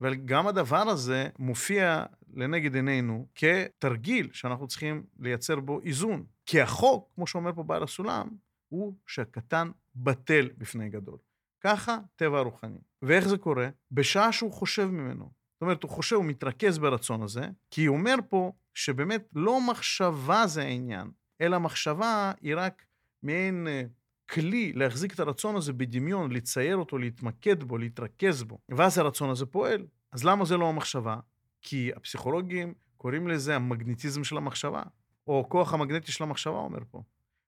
וגם 0.00 0.46
הדבר 0.46 0.88
הזה 0.88 1.28
מופיע 1.38 2.04
לנגד 2.34 2.74
עינינו 2.74 3.26
כתרגיל 3.34 4.28
שאנחנו 4.32 4.68
צריכים 4.68 5.06
לייצר 5.18 5.60
בו 5.60 5.80
איזון. 5.80 6.24
כי 6.46 6.60
החוק, 6.60 7.10
כמו 7.14 7.26
שאומר 7.26 7.52
פה 7.52 7.62
בעל 7.62 7.82
הסולם, 7.82 8.28
הוא 8.68 8.94
שהקטן 9.06 9.70
בטל 9.94 10.48
בפני 10.58 10.88
גדול. 10.88 11.18
ככה 11.60 11.98
טבע 12.16 12.38
הרוחני. 12.38 12.78
ואיך 13.02 13.28
זה 13.28 13.38
קורה? 13.38 13.68
בשעה 13.90 14.32
שהוא 14.32 14.52
חושב 14.52 14.86
ממנו. 14.86 15.30
אומרת, 15.64 15.82
הוא 15.82 15.90
חושב, 15.90 16.16
הוא 16.16 16.24
מתרכז 16.24 16.78
ברצון 16.78 17.22
הזה, 17.22 17.48
כי 17.70 17.84
הוא 17.84 17.96
אומר 17.96 18.14
פה 18.28 18.52
שבאמת 18.74 19.28
לא 19.34 19.60
מחשבה 19.60 20.46
זה 20.46 20.62
העניין, 20.62 21.10
אלא 21.40 21.58
מחשבה 21.58 22.32
היא 22.40 22.54
רק 22.56 22.82
מעין 23.22 23.66
אה, 23.68 23.82
כלי 24.30 24.72
להחזיק 24.72 25.14
את 25.14 25.20
הרצון 25.20 25.56
הזה 25.56 25.72
בדמיון, 25.72 26.32
לצייר 26.32 26.76
אותו, 26.76 26.98
להתמקד 26.98 27.62
בו, 27.62 27.78
להתרכז 27.78 28.42
בו. 28.42 28.58
ואז 28.68 28.98
הרצון 28.98 29.30
הזה 29.30 29.46
פועל. 29.46 29.86
אז 30.12 30.24
למה 30.24 30.44
זה 30.44 30.56
לא 30.56 30.68
המחשבה? 30.68 31.16
כי 31.62 31.90
הפסיכולוגים 31.96 32.74
קוראים 32.96 33.28
לזה 33.28 33.56
המגנטיזם 33.56 34.24
של 34.24 34.36
המחשבה, 34.36 34.82
או 35.26 35.46
כוח 35.48 35.74
המגנטי 35.74 36.12
של 36.12 36.24
המחשבה, 36.24 36.56
אומר 36.56 36.78
פה. 36.90 36.98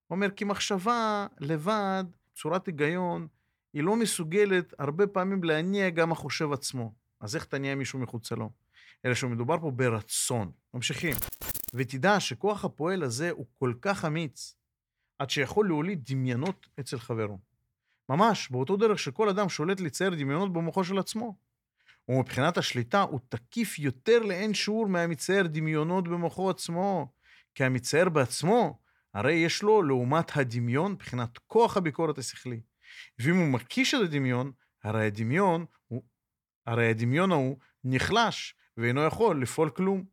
הוא 0.07 0.17
אומר, 0.17 0.31
כי 0.31 0.45
מחשבה 0.45 1.27
לבד, 1.41 2.05
צורת 2.35 2.67
היגיון, 2.67 3.27
היא 3.73 3.83
לא 3.83 3.97
מסוגלת 3.97 4.75
הרבה 4.79 5.07
פעמים 5.07 5.45
להניע 5.45 5.91
גם 5.91 6.13
החושב 6.13 6.53
עצמו. 6.53 6.93
אז 7.27 7.37
איך 7.37 7.45
תניע 7.45 7.75
מישהו 7.75 7.99
מחוצה 7.99 8.35
לו? 8.35 8.51
אלא 9.05 9.15
שמדובר 9.15 9.61
פה 9.61 9.71
ברצון. 9.71 10.51
ממשיכים. 10.75 11.15
ותדע 11.75 12.21
שכוח 12.21 12.65
הפועל 12.65 13.03
הזה 13.03 13.31
הוא 13.31 13.47
כל 13.59 13.73
כך 13.81 14.05
אמיץ, 14.05 14.55
עד 15.19 15.31
שיכול 15.31 15.67
להוליד 15.67 16.05
דמיונות 16.05 16.67
אצל 16.81 16.99
חברו. 16.99 17.39
ממש, 18.09 18.51
באותו 18.51 18.77
דרך 18.77 18.99
שכל 18.99 19.29
אדם 19.29 19.49
שולט 19.49 19.81
לצייר 19.81 20.11
דמיונות 20.11 20.53
במוחו 20.53 20.85
של 20.85 20.99
עצמו. 20.99 21.37
ומבחינת 22.09 22.59
השליטה 22.59 23.03
הוא 23.03 23.21
תקיף 23.29 23.79
יותר 23.79 24.19
לאין 24.19 24.55
שיעור 24.55 24.87
מהמצייר 24.87 25.47
דמיונות 25.47 26.09
במוחו 26.09 26.51
עצמו. 26.51 27.13
כי 27.55 27.65
המצייר 27.65 28.09
בעצמו, 28.09 28.79
הרי 29.15 29.33
יש 29.33 29.63
לו, 29.63 29.83
לעומת 29.83 30.37
הדמיון, 30.37 30.93
מבחינת 30.93 31.39
כוח 31.39 31.77
הביקורת 31.77 32.19
השכלי. 32.19 32.61
ואם 33.19 33.37
הוא 33.37 33.49
מקיש 33.49 33.95
את 33.95 34.01
הדמיון, 34.01 34.53
הרי 34.85 35.07
הדמיון, 35.07 35.67
הרי 36.67 36.91
הדמיון 36.91 37.33
ההוא 37.33 37.57
נחלש, 37.85 38.55
ואינו 38.77 39.05
יכול 39.05 39.43
לפעול 39.43 39.71
כלום. 39.71 40.05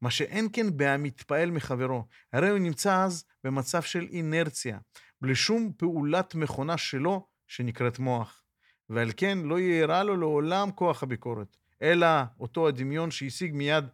מה 0.00 0.10
שאין 0.10 0.48
כן 0.52 0.76
בהמתפעל 0.76 1.50
מחברו. 1.50 2.04
הרי 2.32 2.48
הוא 2.48 2.58
נמצא 2.58 3.04
אז 3.04 3.24
במצב 3.44 3.82
של 3.82 4.06
אינרציה, 4.10 4.78
בלי 5.20 5.34
שום 5.34 5.72
פעולת 5.76 6.34
מכונה 6.34 6.76
שלו, 6.76 7.26
שנקראת 7.46 7.98
מוח. 7.98 8.42
ועל 8.90 9.10
כן 9.16 9.38
לא 9.38 9.60
יארע 9.60 10.02
לו 10.02 10.16
לעולם 10.16 10.70
כוח 10.70 11.02
הביקורת, 11.02 11.56
אלא 11.82 12.06
אותו 12.40 12.68
הדמיון 12.68 13.10
שהשיג 13.10 13.54
מיד 13.54 13.84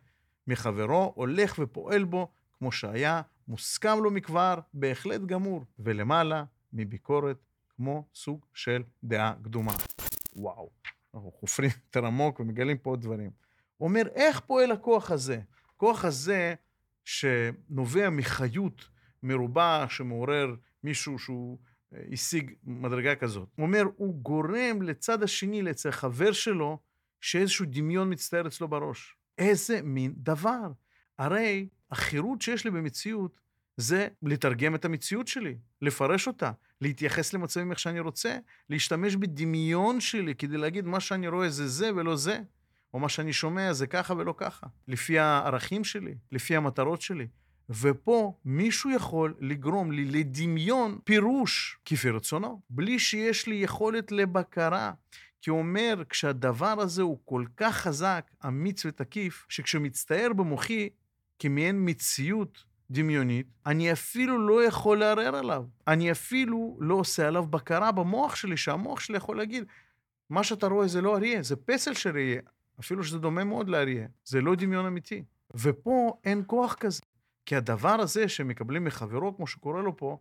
מחברו, 0.47 1.13
הולך 1.17 1.59
ופועל 1.59 2.05
בו 2.05 2.33
כמו 2.59 2.73
שהיה 2.73 3.23
מוסכם 3.49 4.03
לו 4.03 4.11
מכבר, 4.11 4.59
בהחלט 4.75 5.21
גמור, 5.21 5.65
ולמעלה 5.79 6.45
מביקורת 6.73 7.37
כמו 7.77 8.05
סוג 8.15 8.47
של 8.55 8.83
דעה 9.05 9.35
קדומה. 9.45 9.73
וואו, 10.37 10.71
אנחנו 11.15 11.31
חופרים 11.31 11.71
יותר 11.87 12.07
עמוק 12.07 12.41
ומגלים 12.41 12.79
פה 12.79 12.91
עוד 12.91 13.01
דברים. 13.01 13.31
הוא 13.77 13.89
אומר, 13.89 14.03
איך 14.15 14.41
פועל 14.41 14.73
הכוח 14.73 15.11
הזה? 15.11 15.41
הכוח 15.75 16.05
הזה 16.05 16.55
שנובע 17.05 18.11
מחיות 18.11 18.89
מרובה 19.23 19.87
שמעורר 19.89 20.55
מישהו 20.85 21.19
שהוא 21.19 21.59
אה, 21.95 22.03
השיג 22.13 22.53
מדרגה 22.65 23.15
כזאת. 23.15 23.49
הוא 23.57 23.67
אומר, 23.67 23.85
הוא 23.97 24.15
גורם 24.15 24.83
לצד 24.83 25.23
השני, 25.23 25.71
אצל 25.71 25.91
חבר 25.91 26.33
שלו, 26.33 26.79
שאיזשהו 27.21 27.67
דמיון 27.69 28.13
מצטער 28.13 28.47
אצלו 28.47 28.69
בראש. 28.69 29.17
איזה 29.39 29.83
מין 29.83 30.15
דבר. 30.17 30.73
הרי 31.19 31.69
החירות 31.91 32.43
שיש 32.43 32.65
לי 32.65 32.71
במציאות 32.71 33.41
זה 33.77 34.09
לתרגם 34.23 34.75
את 34.75 34.85
המציאות 34.85 35.29
שלי, 35.29 35.59
לפרש 35.83 36.27
אותה, 36.27 36.53
להתייחס 36.83 37.33
למצבים 37.33 37.71
איך 37.71 37.79
שאני 37.79 38.01
רוצה, 38.01 38.39
להשתמש 38.71 39.17
בדמיון 39.17 40.01
שלי 40.01 40.35
כדי 40.35 40.57
להגיד 40.57 40.87
מה 40.87 41.01
שאני 41.01 41.29
רואה 41.29 41.51
זה 41.51 41.69
זה 41.69 41.95
ולא 41.95 42.17
זה. 42.17 42.39
או 42.95 42.99
מה 42.99 43.09
שאני 43.09 43.33
שומע 43.33 43.73
זה 43.73 43.87
ככה 43.87 44.15
ולא 44.15 44.35
ככה, 44.37 44.67
לפי 44.89 45.19
הערכים 45.19 45.85
שלי, 45.85 46.15
לפי 46.33 46.57
המטרות 46.57 47.03
שלי. 47.03 47.27
ופה 47.71 48.39
מישהו 48.45 48.91
יכול 48.91 49.35
לגרום 49.41 49.93
לי 49.93 50.05
לדמיון 50.05 50.99
פירוש 51.05 51.79
כפי 51.85 52.11
רצונו, 52.11 52.61
בלי 52.71 52.99
שיש 52.99 53.47
לי 53.47 53.55
יכולת 53.55 54.13
לבקרה. 54.13 54.93
כי 55.41 55.51
הוא 55.51 55.59
אומר, 55.59 56.03
כשהדבר 56.09 56.81
הזה 56.81 57.03
הוא 57.03 57.19
כל 57.25 57.45
כך 57.57 57.77
חזק, 57.77 58.31
אמיץ 58.47 58.87
ותקיף, 58.87 59.47
שכשמצטער 59.49 60.33
במוחי 60.33 60.89
כמעין 61.39 61.77
מציאות 61.89 62.65
דמיונית, 62.93 63.47
אני 63.67 63.93
אפילו 63.93 64.49
לא 64.49 64.65
יכול 64.65 64.99
לערער 64.99 65.37
עליו. 65.37 65.65
אני 65.89 66.13
אפילו 66.13 66.77
לא 66.81 66.95
עושה 66.95 67.29
עליו 67.29 67.47
בקרה 67.47 67.93
במוח 67.93 68.37
שלי, 68.37 68.57
שהמוח 68.57 69.01
שלי 69.01 69.17
יכול 69.17 69.37
להגיד, 69.37 69.65
מה 70.31 70.45
שאתה 70.45 70.67
רואה 70.67 70.89
זה 70.89 71.01
לא 71.01 71.17
אריה, 71.17 71.43
זה 71.43 71.57
פסל 71.57 71.95
של 71.95 72.11
אריה. 72.11 72.41
אפילו 72.81 73.05
שזה 73.05 73.19
דומה 73.19 73.45
מאוד 73.45 73.69
לאריה, 73.69 74.07
זה 74.25 74.41
לא 74.41 74.55
דמיון 74.55 74.87
אמיתי. 74.87 75.25
ופה 75.55 76.21
אין 76.25 76.43
כוח 76.47 76.75
כזה. 76.75 77.01
כי 77.47 77.57
הדבר 77.57 78.01
הזה 78.01 78.29
שמקבלים 78.29 78.85
מחברו, 78.85 79.37
כמו 79.37 79.47
שקורה 79.47 79.83
לו 79.83 79.97
פה, 79.97 80.19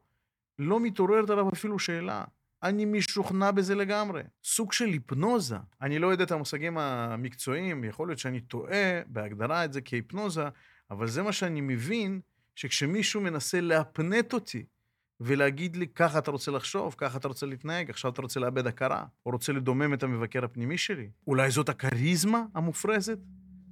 לא 0.60 0.80
מתעוררת 0.80 1.30
עליו 1.30 1.50
אפילו 1.50 1.80
שאלה. 1.80 2.24
אני 2.64 2.86
משוכנע 2.86 3.52
בזה 3.52 3.76
לגמרי. 3.76 4.22
סוג 4.44 4.74
של 4.74 4.86
היפנוזה. 4.86 5.58
אני 5.82 6.00
לא 6.00 6.08
יודע 6.08 6.24
את 6.24 6.32
המושגים 6.32 6.78
המקצועיים, 6.78 7.84
יכול 7.84 8.08
להיות 8.08 8.20
שאני 8.20 8.42
טועה 8.42 9.02
בהגדרה 9.08 9.66
את 9.66 9.74
זה 9.74 9.82
כהיפנוזה, 9.82 10.44
אבל 10.92 11.08
זה 11.08 11.24
מה 11.24 11.32
שאני 11.32 11.62
מבין, 11.62 12.22
שכשמישהו 12.56 13.22
מנסה 13.22 13.62
להפנט 13.62 14.34
אותי 14.34 14.66
ולהגיד 15.20 15.76
לי, 15.76 15.88
ככה 15.88 16.20
אתה 16.20 16.32
רוצה 16.32 16.52
לחשוב, 16.52 16.96
ככה 16.98 17.18
אתה 17.18 17.28
רוצה 17.28 17.46
להתנהג, 17.46 17.90
עכשיו 17.90 18.12
אתה 18.12 18.22
רוצה 18.22 18.40
לאבד 18.40 18.68
הכרה, 18.68 19.06
או 19.26 19.32
רוצה 19.32 19.54
לדומם 19.54 19.94
את 19.94 20.04
המבקר 20.04 20.46
הפנימי 20.46 20.78
שלי? 20.78 21.10
אולי 21.28 21.52
זאת 21.52 21.70
הכריזמה 21.70 22.44
המופרזת? 22.54 23.18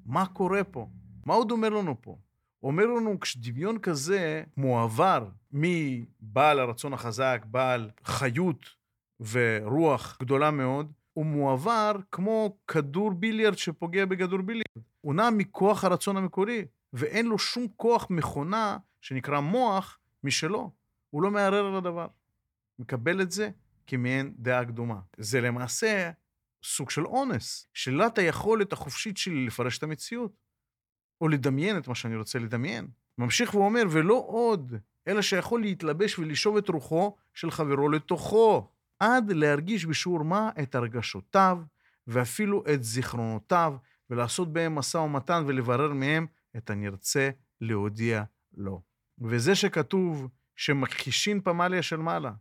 מה 0.05 0.25
קורה 0.25 0.63
פה? 0.63 0.87
מה 1.25 1.33
עוד 1.33 1.51
אומר 1.51 1.69
לנו 1.69 2.01
פה? 2.01 2.17
אומר 2.63 2.85
לנו, 2.85 3.19
כשדמיון 3.19 3.79
כזה 3.79 4.43
מועבר 4.57 5.29
מבעל 5.51 6.59
הרצון 6.59 6.93
החזק, 6.93 7.45
בעל 7.45 7.89
חיות 8.03 8.65
ורוח 9.31 10.17
גדולה 10.21 10.51
מאוד, 10.51 10.91
הוא 11.13 11.25
מועבר 11.25 11.95
כמו 12.11 12.57
כדור 12.67 13.11
ביליארד 13.11 13.57
שפוגע 13.57 14.05
בכדור 14.05 14.41
ביליארד. 14.41 14.85
הוא 15.01 15.15
נע 15.15 15.29
מכוח 15.29 15.83
הרצון 15.83 16.17
המקורי, 16.17 16.65
ואין 16.93 17.25
לו 17.25 17.39
שום 17.39 17.67
כוח 17.75 18.07
מכונה 18.09 18.77
שנקרא 19.01 19.39
מוח 19.39 19.99
משלו. 20.23 20.71
הוא 21.09 21.23
לא 21.23 21.31
מערער 21.31 21.65
על 21.65 21.75
הדבר. 21.75 22.07
מקבל 22.79 23.21
את 23.21 23.31
זה 23.31 23.49
כמעין 23.87 24.33
דעה 24.37 24.65
קדומה. 24.65 24.99
זה 25.17 25.41
למעשה 25.41 26.11
סוג 26.63 26.89
של 26.89 27.05
אונס, 27.05 27.67
שלילת 27.73 28.17
היכולת 28.17 28.73
החופשית 28.73 29.17
שלי 29.17 29.45
לפרש 29.45 29.77
את 29.77 29.83
המציאות, 29.83 30.31
או 31.21 31.27
לדמיין 31.27 31.77
את 31.77 31.87
מה 31.87 31.95
שאני 31.95 32.15
רוצה 32.15 32.39
לדמיין. 32.39 32.87
ממשיך 33.17 33.55
ואומר, 33.55 33.83
ולא 33.89 34.23
עוד, 34.27 34.73
אלא 35.07 35.21
שיכול 35.21 35.61
להתלבש 35.61 36.19
ולשאוב 36.19 36.57
את 36.57 36.69
רוחו 36.69 37.15
של 37.33 37.51
חברו 37.51 37.89
לתוכו, 37.89 38.69
עד 38.99 39.31
להרגיש 39.31 39.85
בשיעור 39.85 40.23
מה 40.23 40.49
את 40.63 40.75
הרגשותיו, 40.75 41.59
ואפילו 42.07 42.63
את 42.73 42.83
זיכרונותיו, 42.83 43.75
ולעשות 44.09 44.53
בהם 44.53 44.75
משא 44.75 44.97
ומתן 44.97 45.43
ולברר 45.47 45.93
מהם 45.93 46.27
את 46.57 46.69
הנרצה 46.69 47.29
להודיע 47.61 48.23
לו. 48.57 48.81
וזה 49.21 49.55
שכתוב 49.55 50.27
שמכחישין 50.55 51.41
פמליה 51.41 51.81
של 51.81 51.97
מעלה, 51.97 52.31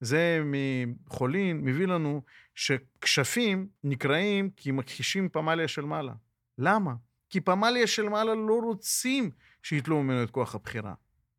זה 0.00 0.42
מחולין 0.44 1.60
מביא 1.60 1.86
לנו 1.86 2.22
שכשפים 2.54 3.68
נקראים 3.84 4.50
כי 4.56 4.70
מכחישים 4.70 5.28
פמליה 5.28 5.68
של 5.68 5.84
מעלה. 5.84 6.12
למה? 6.58 6.94
כי 7.30 7.40
פמליה 7.40 7.86
של 7.86 8.08
מעלה 8.08 8.34
לא 8.34 8.60
רוצים 8.64 9.30
שיתלו 9.62 10.02
ממנו 10.02 10.22
את 10.22 10.30
כוח 10.30 10.54
הבחירה. 10.54 10.94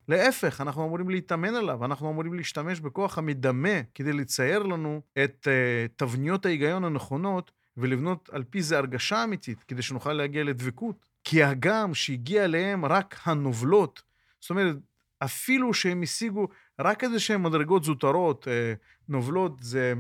להפך, 0.08 0.62
אנחנו 0.62 0.86
אמורים 0.86 1.10
להתאמן 1.10 1.56
עליו, 1.56 1.86
אנחנו 1.86 2.12
אמורים 2.12 2.34
להשתמש 2.34 2.80
בכוח 2.80 3.18
המדמה 3.18 3.82
כדי 3.96 4.14
לצייר 4.14 4.64
לנו 4.64 5.02
את 5.24 5.48
uh, 5.48 5.92
תבניות 5.96 6.46
ההיגיון 6.46 6.84
הנכונות 6.84 7.52
ולבנות 7.78 8.30
על 8.34 8.44
פי 8.44 8.62
זה 8.62 8.78
הרגשה 8.78 9.24
אמיתית, 9.24 9.64
כדי 9.64 9.82
שנוכל 9.82 10.14
להגיע 10.14 10.44
לדבקות. 10.44 11.09
כי 11.24 11.44
הגם 11.44 11.94
שהגיע 11.94 12.46
אליהם 12.46 12.86
רק 12.86 13.16
הנובלות, 13.24 14.02
זאת 14.40 14.50
אומרת, 14.50 14.76
אפילו 15.20 15.74
שהם 15.74 16.02
השיגו 16.02 16.48
רק 16.80 17.04
איזה 17.04 17.20
שהן 17.20 17.42
מדרגות 17.42 17.84
זוטרות, 17.84 18.48
אה, 18.48 18.74
נובלות, 19.10 19.58
זה 19.62 19.94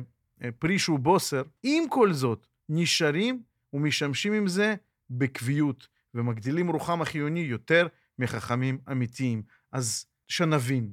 אה, 0.43 0.49
פרי 0.59 0.79
שהוא 0.79 0.99
בוסר, 0.99 1.43
עם 1.63 1.83
כל 1.89 2.13
זאת, 2.13 2.47
נשארים 2.69 3.41
ומשמשים 3.73 4.33
עם 4.33 4.47
זה 4.47 4.75
בקביעות, 5.09 5.87
ומגדילים 6.13 6.69
רוחם 6.69 7.01
החיוני 7.01 7.39
יותר 7.39 7.87
מחכמים 8.19 8.77
אמיתיים. 8.91 9.41
אז 9.71 10.05
שנבין, 10.27 10.89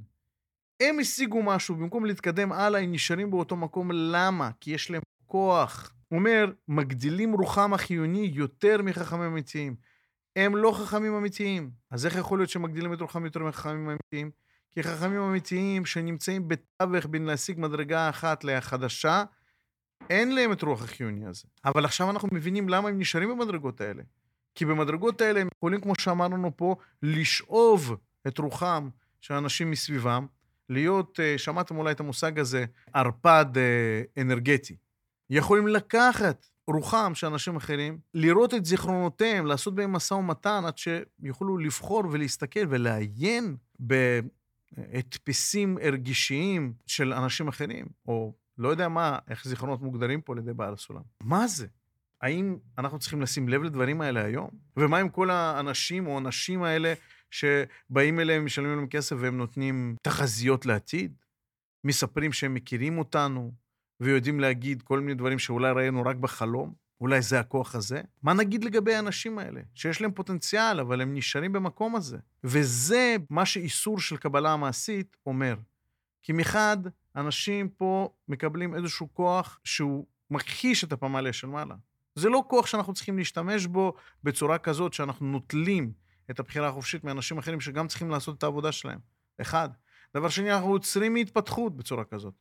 הם 0.80 0.98
השיגו 0.98 1.42
משהו, 1.42 1.74
במקום 1.74 2.06
להתקדם 2.06 2.52
הלאה, 2.52 2.80
הם 2.80 2.92
נשארים 2.92 3.30
באותו 3.30 3.56
מקום. 3.56 3.90
למה? 3.92 4.50
כי 4.60 4.70
יש 4.70 4.90
להם 4.90 5.02
כוח. 5.26 5.92
הוא 6.08 6.18
אומר, 6.18 6.52
מגדילים 6.68 7.32
רוחם 7.32 7.74
החיוני 7.74 8.30
יותר 8.34 8.82
מחכמים 8.82 9.26
אמיתיים. 9.26 9.76
הם 10.36 10.56
לא 10.56 10.72
חכמים 10.72 11.14
אמיתיים. 11.14 11.70
אז 11.90 12.06
איך 12.06 12.16
יכול 12.16 12.38
להיות 12.38 12.50
שמגדילים 12.50 12.92
את 12.92 13.00
רוחם 13.00 13.24
יותר 13.24 13.40
מחכמים 13.40 13.90
אמיתיים? 13.90 14.30
כי 14.70 14.82
חכמים 14.82 15.20
אמיתיים 15.20 15.86
שנמצאים 15.86 16.48
בתווך 16.48 17.06
בין 17.10 17.24
להשיג 17.24 17.60
מדרגה 17.60 18.08
אחת 18.08 18.44
לחדשה, 18.44 19.24
אין 20.10 20.34
להם 20.34 20.52
את 20.52 20.62
רוח 20.62 20.84
החיוני 20.84 21.26
הזה. 21.26 21.44
אבל 21.64 21.84
עכשיו 21.84 22.10
אנחנו 22.10 22.28
מבינים 22.32 22.68
למה 22.68 22.88
הם 22.88 22.98
נשארים 22.98 23.28
במדרגות 23.28 23.80
האלה. 23.80 24.02
כי 24.54 24.64
במדרגות 24.64 25.20
האלה 25.20 25.40
הם 25.40 25.48
יכולים, 25.56 25.80
כמו 25.80 25.92
שאמרנו 25.98 26.56
פה, 26.56 26.76
לשאוב 27.02 27.96
את 28.26 28.38
רוחם 28.38 28.88
של 29.20 29.34
אנשים 29.34 29.70
מסביבם, 29.70 30.26
להיות, 30.68 31.20
אה, 31.20 31.38
שמעתם 31.38 31.76
אולי 31.76 31.92
את 31.92 32.00
המושג 32.00 32.38
הזה, 32.38 32.64
ערפד 32.92 33.46
אה, 33.56 34.22
אנרגטי. 34.22 34.76
יכולים 35.30 35.66
לקחת 35.66 36.46
רוחם 36.66 37.12
של 37.14 37.26
אנשים 37.26 37.56
אחרים, 37.56 37.98
לראות 38.14 38.54
את 38.54 38.64
זיכרונותיהם, 38.64 39.46
לעשות 39.46 39.74
בהם 39.74 39.92
משא 39.92 40.14
ומתן, 40.14 40.62
עד 40.66 40.78
שיוכלו 40.78 41.58
לבחור 41.58 42.02
ולהסתכל 42.10 42.66
ולעיין 42.68 43.56
בהדפסים 43.78 45.78
רגישיים 45.78 46.72
של 46.86 47.12
אנשים 47.12 47.48
אחרים, 47.48 47.86
או 48.08 48.34
לא 48.58 48.68
יודע 48.68 48.88
מה, 48.88 49.18
איך 49.28 49.44
זיכרונות 49.44 49.82
מוגדרים 49.82 50.20
פה 50.20 50.32
על 50.32 50.38
ידי 50.38 50.52
בעל 50.52 50.74
הסולם. 50.74 51.02
מה 51.22 51.46
זה? 51.46 51.66
האם 52.20 52.56
אנחנו 52.78 52.98
צריכים 52.98 53.22
לשים 53.22 53.48
לב 53.48 53.62
לדברים 53.62 54.00
האלה 54.00 54.24
היום? 54.24 54.48
ומה 54.76 54.98
עם 54.98 55.08
כל 55.08 55.30
האנשים 55.30 56.06
או 56.06 56.16
הנשים 56.16 56.62
האלה 56.62 56.94
שבאים 57.30 58.20
אליהם, 58.20 58.44
משלמים 58.44 58.76
להם 58.76 58.86
כסף 58.86 59.16
והם 59.18 59.36
נותנים 59.36 59.96
תחזיות 60.02 60.66
לעתיד? 60.66 61.14
מספרים 61.84 62.32
שהם 62.32 62.54
מכירים 62.54 62.98
אותנו, 62.98 63.52
ויודעים 64.00 64.40
להגיד 64.40 64.82
כל 64.82 65.00
מיני 65.00 65.14
דברים 65.14 65.38
שאולי 65.38 65.72
ראינו 65.72 66.02
רק 66.06 66.16
בחלום? 66.16 66.74
אולי 67.00 67.22
זה 67.22 67.40
הכוח 67.40 67.74
הזה? 67.74 68.00
מה 68.22 68.32
נגיד 68.34 68.64
לגבי 68.64 68.94
האנשים 68.94 69.38
האלה, 69.38 69.60
שיש 69.74 70.00
להם 70.00 70.12
פוטנציאל, 70.12 70.80
אבל 70.80 71.00
הם 71.00 71.14
נשארים 71.14 71.52
במקום 71.52 71.96
הזה? 71.96 72.18
וזה 72.44 73.16
מה 73.30 73.46
שאיסור 73.46 74.00
של 74.00 74.16
קבלה 74.16 74.52
המעשית 74.52 75.16
אומר. 75.26 75.56
כי 76.22 76.32
מחד, 76.32 76.76
אנשים 77.16 77.68
פה 77.68 78.10
מקבלים 78.28 78.74
איזשהו 78.74 79.08
כוח 79.12 79.60
שהוא 79.64 80.06
מכחיש 80.30 80.84
את 80.84 80.92
הפמליה 80.92 81.32
של 81.32 81.46
מעלה. 81.46 81.74
זה 82.14 82.28
לא 82.28 82.44
כוח 82.48 82.66
שאנחנו 82.66 82.94
צריכים 82.94 83.18
להשתמש 83.18 83.66
בו 83.66 83.94
בצורה 84.24 84.58
כזאת 84.58 84.92
שאנחנו 84.92 85.26
נוטלים 85.26 85.92
את 86.30 86.40
הבחירה 86.40 86.68
החופשית 86.68 87.04
מאנשים 87.04 87.38
אחרים 87.38 87.60
שגם 87.60 87.88
צריכים 87.88 88.10
לעשות 88.10 88.38
את 88.38 88.42
העבודה 88.42 88.72
שלהם. 88.72 88.98
אחד. 89.40 89.68
דבר 90.14 90.28
שני, 90.28 90.52
אנחנו 90.52 90.68
עוצרים 90.68 91.14
מהתפתחות 91.14 91.76
בצורה 91.76 92.04
כזאת. 92.04 92.34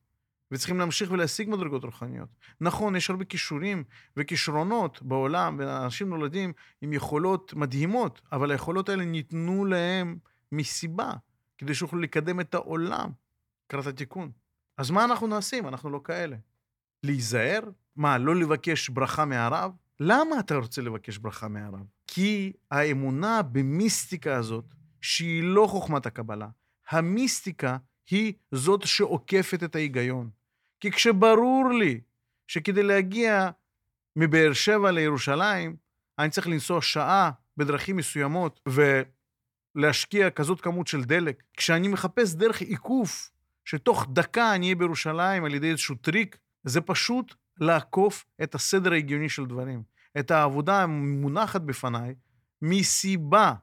וצריכים 0.52 0.80
להמשיך 0.80 1.12
ולהשיג 1.12 1.50
מדרגות 1.50 1.84
רוחניות. 1.84 2.30
נכון, 2.62 2.96
יש 2.96 3.10
הרבה 3.10 3.26
כישורים 3.26 3.84
וכישרונות 4.18 5.02
בעולם, 5.02 5.56
ואנשים 5.60 6.10
נולדים 6.10 6.54
עם 6.82 6.94
יכולות 6.94 7.54
מדהימות, 7.54 8.22
אבל 8.32 8.52
היכולות 8.52 8.90
האלה 8.90 9.06
ניתנו 9.06 9.66
להם 9.66 10.18
מסיבה, 10.52 11.12
כדי 11.58 11.76
שיוכלו 11.76 12.00
לקדם 12.00 12.40
את 12.40 12.54
העולם 12.54 13.10
לקראת 13.66 13.88
התיקון. 13.88 14.32
אז 14.78 14.92
מה 14.92 15.04
אנחנו 15.04 15.28
נעשה 15.28 15.60
אם 15.60 15.68
אנחנו 15.68 15.90
לא 15.90 16.02
כאלה? 16.04 16.36
להיזהר? 17.04 17.60
מה, 17.96 18.18
לא 18.18 18.36
לבקש 18.36 18.90
ברכה 18.90 19.26
מהרב? 19.26 19.72
למה 20.00 20.40
אתה 20.40 20.56
רוצה 20.56 20.82
לבקש 20.82 21.18
ברכה 21.18 21.48
מהרב? 21.48 21.86
כי 22.08 22.54
האמונה 22.72 23.42
במיסטיקה 23.42 24.36
הזאת, 24.36 24.66
שהיא 25.02 25.44
לא 25.44 25.68
חוכמת 25.68 26.06
הקבלה, 26.06 26.48
המיסטיקה 26.90 27.78
היא 28.10 28.34
זאת 28.52 28.88
שעוקפת 28.88 29.64
את 29.64 29.76
ההיגיון. 29.76 30.30
כי 30.80 30.92
כשברור 30.92 31.70
לי 31.80 32.00
שכדי 32.48 32.84
להגיע 32.84 33.50
מבאר 34.16 34.54
שבע 34.54 34.92
לירושלים, 34.92 35.76
אני 36.20 36.30
צריך 36.30 36.48
לנסוע 36.48 36.82
שעה 36.82 37.32
בדרכים 37.58 37.96
מסוימות 37.96 38.70
ולהשקיע 39.76 40.30
כזאת 40.30 40.62
כמות 40.62 40.88
של 40.88 41.04
דלק, 41.04 41.44
כשאני 41.54 41.88
מחפש 41.88 42.34
דרך 42.34 42.62
עיקוף, 42.62 43.32
שתוך 43.66 44.08
דקה 44.14 44.56
אני 44.56 44.66
אהיה 44.66 44.76
בירושלים 44.76 45.46
על 45.46 45.54
ידי 45.54 45.72
איזשהו 45.72 45.96
טריק, 45.96 46.38
זה 46.64 46.82
פשוט 46.82 47.36
לעקוף 47.60 48.26
את 48.44 48.56
הסדר 48.56 48.92
ההגיוני 48.92 49.30
של 49.30 49.46
דברים. 49.46 49.84
את 50.20 50.32
העבודה 50.32 50.84
המונחת 50.84 51.62
בפניי 51.62 52.16
מסיבה 52.62 53.54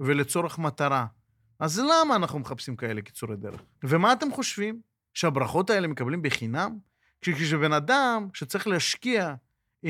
ולצורך 0.00 0.58
מטרה. 0.58 1.06
אז 1.58 1.78
למה 1.78 2.16
אנחנו 2.16 2.38
מחפשים 2.38 2.76
כאלה 2.76 3.02
קיצורי 3.02 3.36
דרך? 3.36 3.60
ומה 3.84 4.12
אתם 4.12 4.32
חושבים? 4.32 4.80
שהברכות 5.14 5.70
האלה 5.70 5.88
מקבלים 5.88 6.22
בחינם? 6.22 6.78
כשבן 7.20 7.72
אדם 7.72 8.28
שצריך 8.34 8.66
להשקיע 8.66 9.34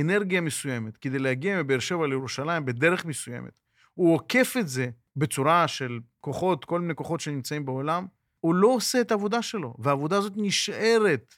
אנרגיה 0.00 0.40
מסוימת 0.40 0.96
כדי 0.96 1.18
להגיע 1.18 1.62
מבאר 1.62 1.78
שבע 1.78 2.06
לירושלים 2.06 2.64
בדרך 2.64 3.04
מסוימת, 3.04 3.60
הוא 3.94 4.14
עוקף 4.14 4.54
את 4.60 4.68
זה 4.68 4.90
בצורה 5.16 5.68
של 5.68 6.00
כוחות, 6.20 6.64
כל 6.64 6.80
מיני 6.80 6.94
כוחות 6.94 7.20
שנמצאים 7.20 7.64
בעולם, 7.64 8.06
הוא 8.40 8.54
לא 8.54 8.68
עושה 8.68 9.00
את 9.00 9.10
העבודה 9.10 9.42
שלו, 9.42 9.74
והעבודה 9.78 10.16
הזאת 10.16 10.32
נשארת 10.36 11.34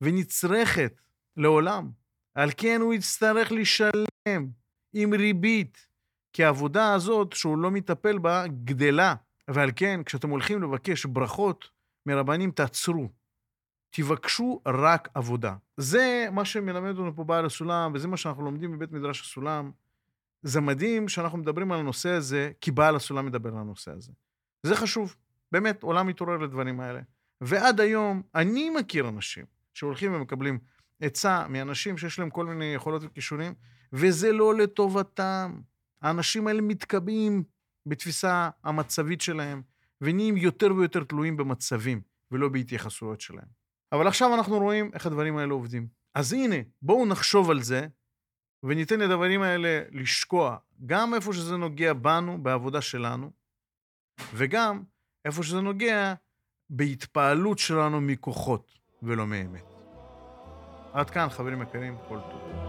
ונצרכת 0.00 1.00
לעולם. 1.36 1.90
על 2.34 2.50
כן 2.56 2.80
הוא 2.80 2.94
יצטרך 2.94 3.52
לשלם 3.52 4.48
עם 4.92 5.14
ריבית, 5.14 5.86
כי 6.32 6.44
העבודה 6.44 6.94
הזאת 6.94 7.32
שהוא 7.32 7.58
לא 7.58 7.70
מטפל 7.70 8.18
בה 8.18 8.44
גדלה. 8.64 9.14
ועל 9.50 9.70
כן, 9.76 10.00
כשאתם 10.06 10.30
הולכים 10.30 10.62
לבקש 10.62 11.06
ברכות 11.06 11.70
מרבנים, 12.06 12.50
תעצרו. 12.50 13.08
תבקשו 13.90 14.60
רק 14.66 15.08
עבודה. 15.14 15.54
זה 15.76 16.28
מה 16.32 16.44
שמלמד 16.44 16.90
אותנו 16.90 17.16
פה 17.16 17.24
בעל 17.24 17.46
הסולם, 17.46 17.92
וזה 17.94 18.08
מה 18.08 18.16
שאנחנו 18.16 18.44
לומדים 18.44 18.72
בבית 18.72 18.92
מדרש 18.92 19.20
הסולם. 19.20 19.70
זה 20.42 20.60
מדהים 20.60 21.08
שאנחנו 21.08 21.38
מדברים 21.38 21.72
על 21.72 21.78
הנושא 21.78 22.08
הזה, 22.08 22.52
כי 22.60 22.70
בעל 22.70 22.96
הסולם 22.96 23.26
מדבר 23.26 23.48
על 23.48 23.58
הנושא 23.58 23.90
הזה. 23.90 24.12
זה 24.62 24.76
חשוב. 24.76 25.16
באמת, 25.52 25.82
עולם 25.82 26.06
מתעורר 26.06 26.36
לדברים 26.36 26.80
האלה. 26.80 27.00
ועד 27.40 27.80
היום, 27.80 28.22
אני 28.34 28.70
מכיר 28.70 29.08
אנשים 29.08 29.44
שהולכים 29.74 30.14
ומקבלים 30.14 30.58
עצה 31.00 31.48
מאנשים 31.48 31.98
שיש 31.98 32.18
להם 32.18 32.30
כל 32.30 32.46
מיני 32.46 32.64
יכולות 32.64 33.02
וכישורים, 33.04 33.54
וזה 33.92 34.32
לא 34.32 34.54
לטובתם. 34.54 35.60
האנשים 36.02 36.46
האלה 36.46 36.60
מתקבעים 36.60 37.44
בתפיסה 37.86 38.50
המצבית 38.64 39.20
שלהם, 39.20 39.62
ונהיים 40.00 40.36
יותר 40.36 40.74
ויותר 40.74 41.04
תלויים 41.04 41.36
במצבים, 41.36 42.00
ולא 42.30 42.48
בהתייחסויות 42.48 43.20
שלהם. 43.20 43.62
אבל 43.92 44.06
עכשיו 44.06 44.34
אנחנו 44.34 44.58
רואים 44.58 44.90
איך 44.94 45.06
הדברים 45.06 45.36
האלה 45.36 45.52
עובדים. 45.52 45.86
אז 46.14 46.32
הנה, 46.32 46.56
בואו 46.82 47.06
נחשוב 47.06 47.50
על 47.50 47.62
זה, 47.62 47.86
וניתן 48.62 49.00
לדברים 49.00 49.42
האלה 49.42 49.82
לשקוע, 49.90 50.56
גם 50.86 51.14
איפה 51.14 51.32
שזה 51.32 51.56
נוגע 51.56 51.92
בנו, 51.92 52.42
בעבודה 52.42 52.80
שלנו, 52.80 53.30
וגם 54.34 54.82
איפה 55.24 55.42
שזה 55.42 55.60
נוגע 55.60 56.14
בהתפעלות 56.70 57.58
שלנו 57.58 58.00
מכוחות 58.00 58.72
ולא 59.02 59.26
מאמת. 59.26 59.64
עד 60.92 61.10
כאן, 61.10 61.28
חברים 61.28 61.62
יקרים, 61.62 61.96
כל 62.08 62.18
טוב. 62.30 62.61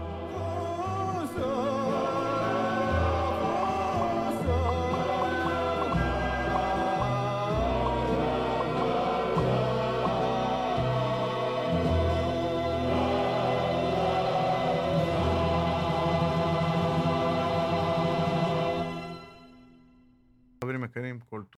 חברים 20.94 21.16
יקרים, 21.16 21.20
כל 21.20 21.42
טוב. 21.42 21.50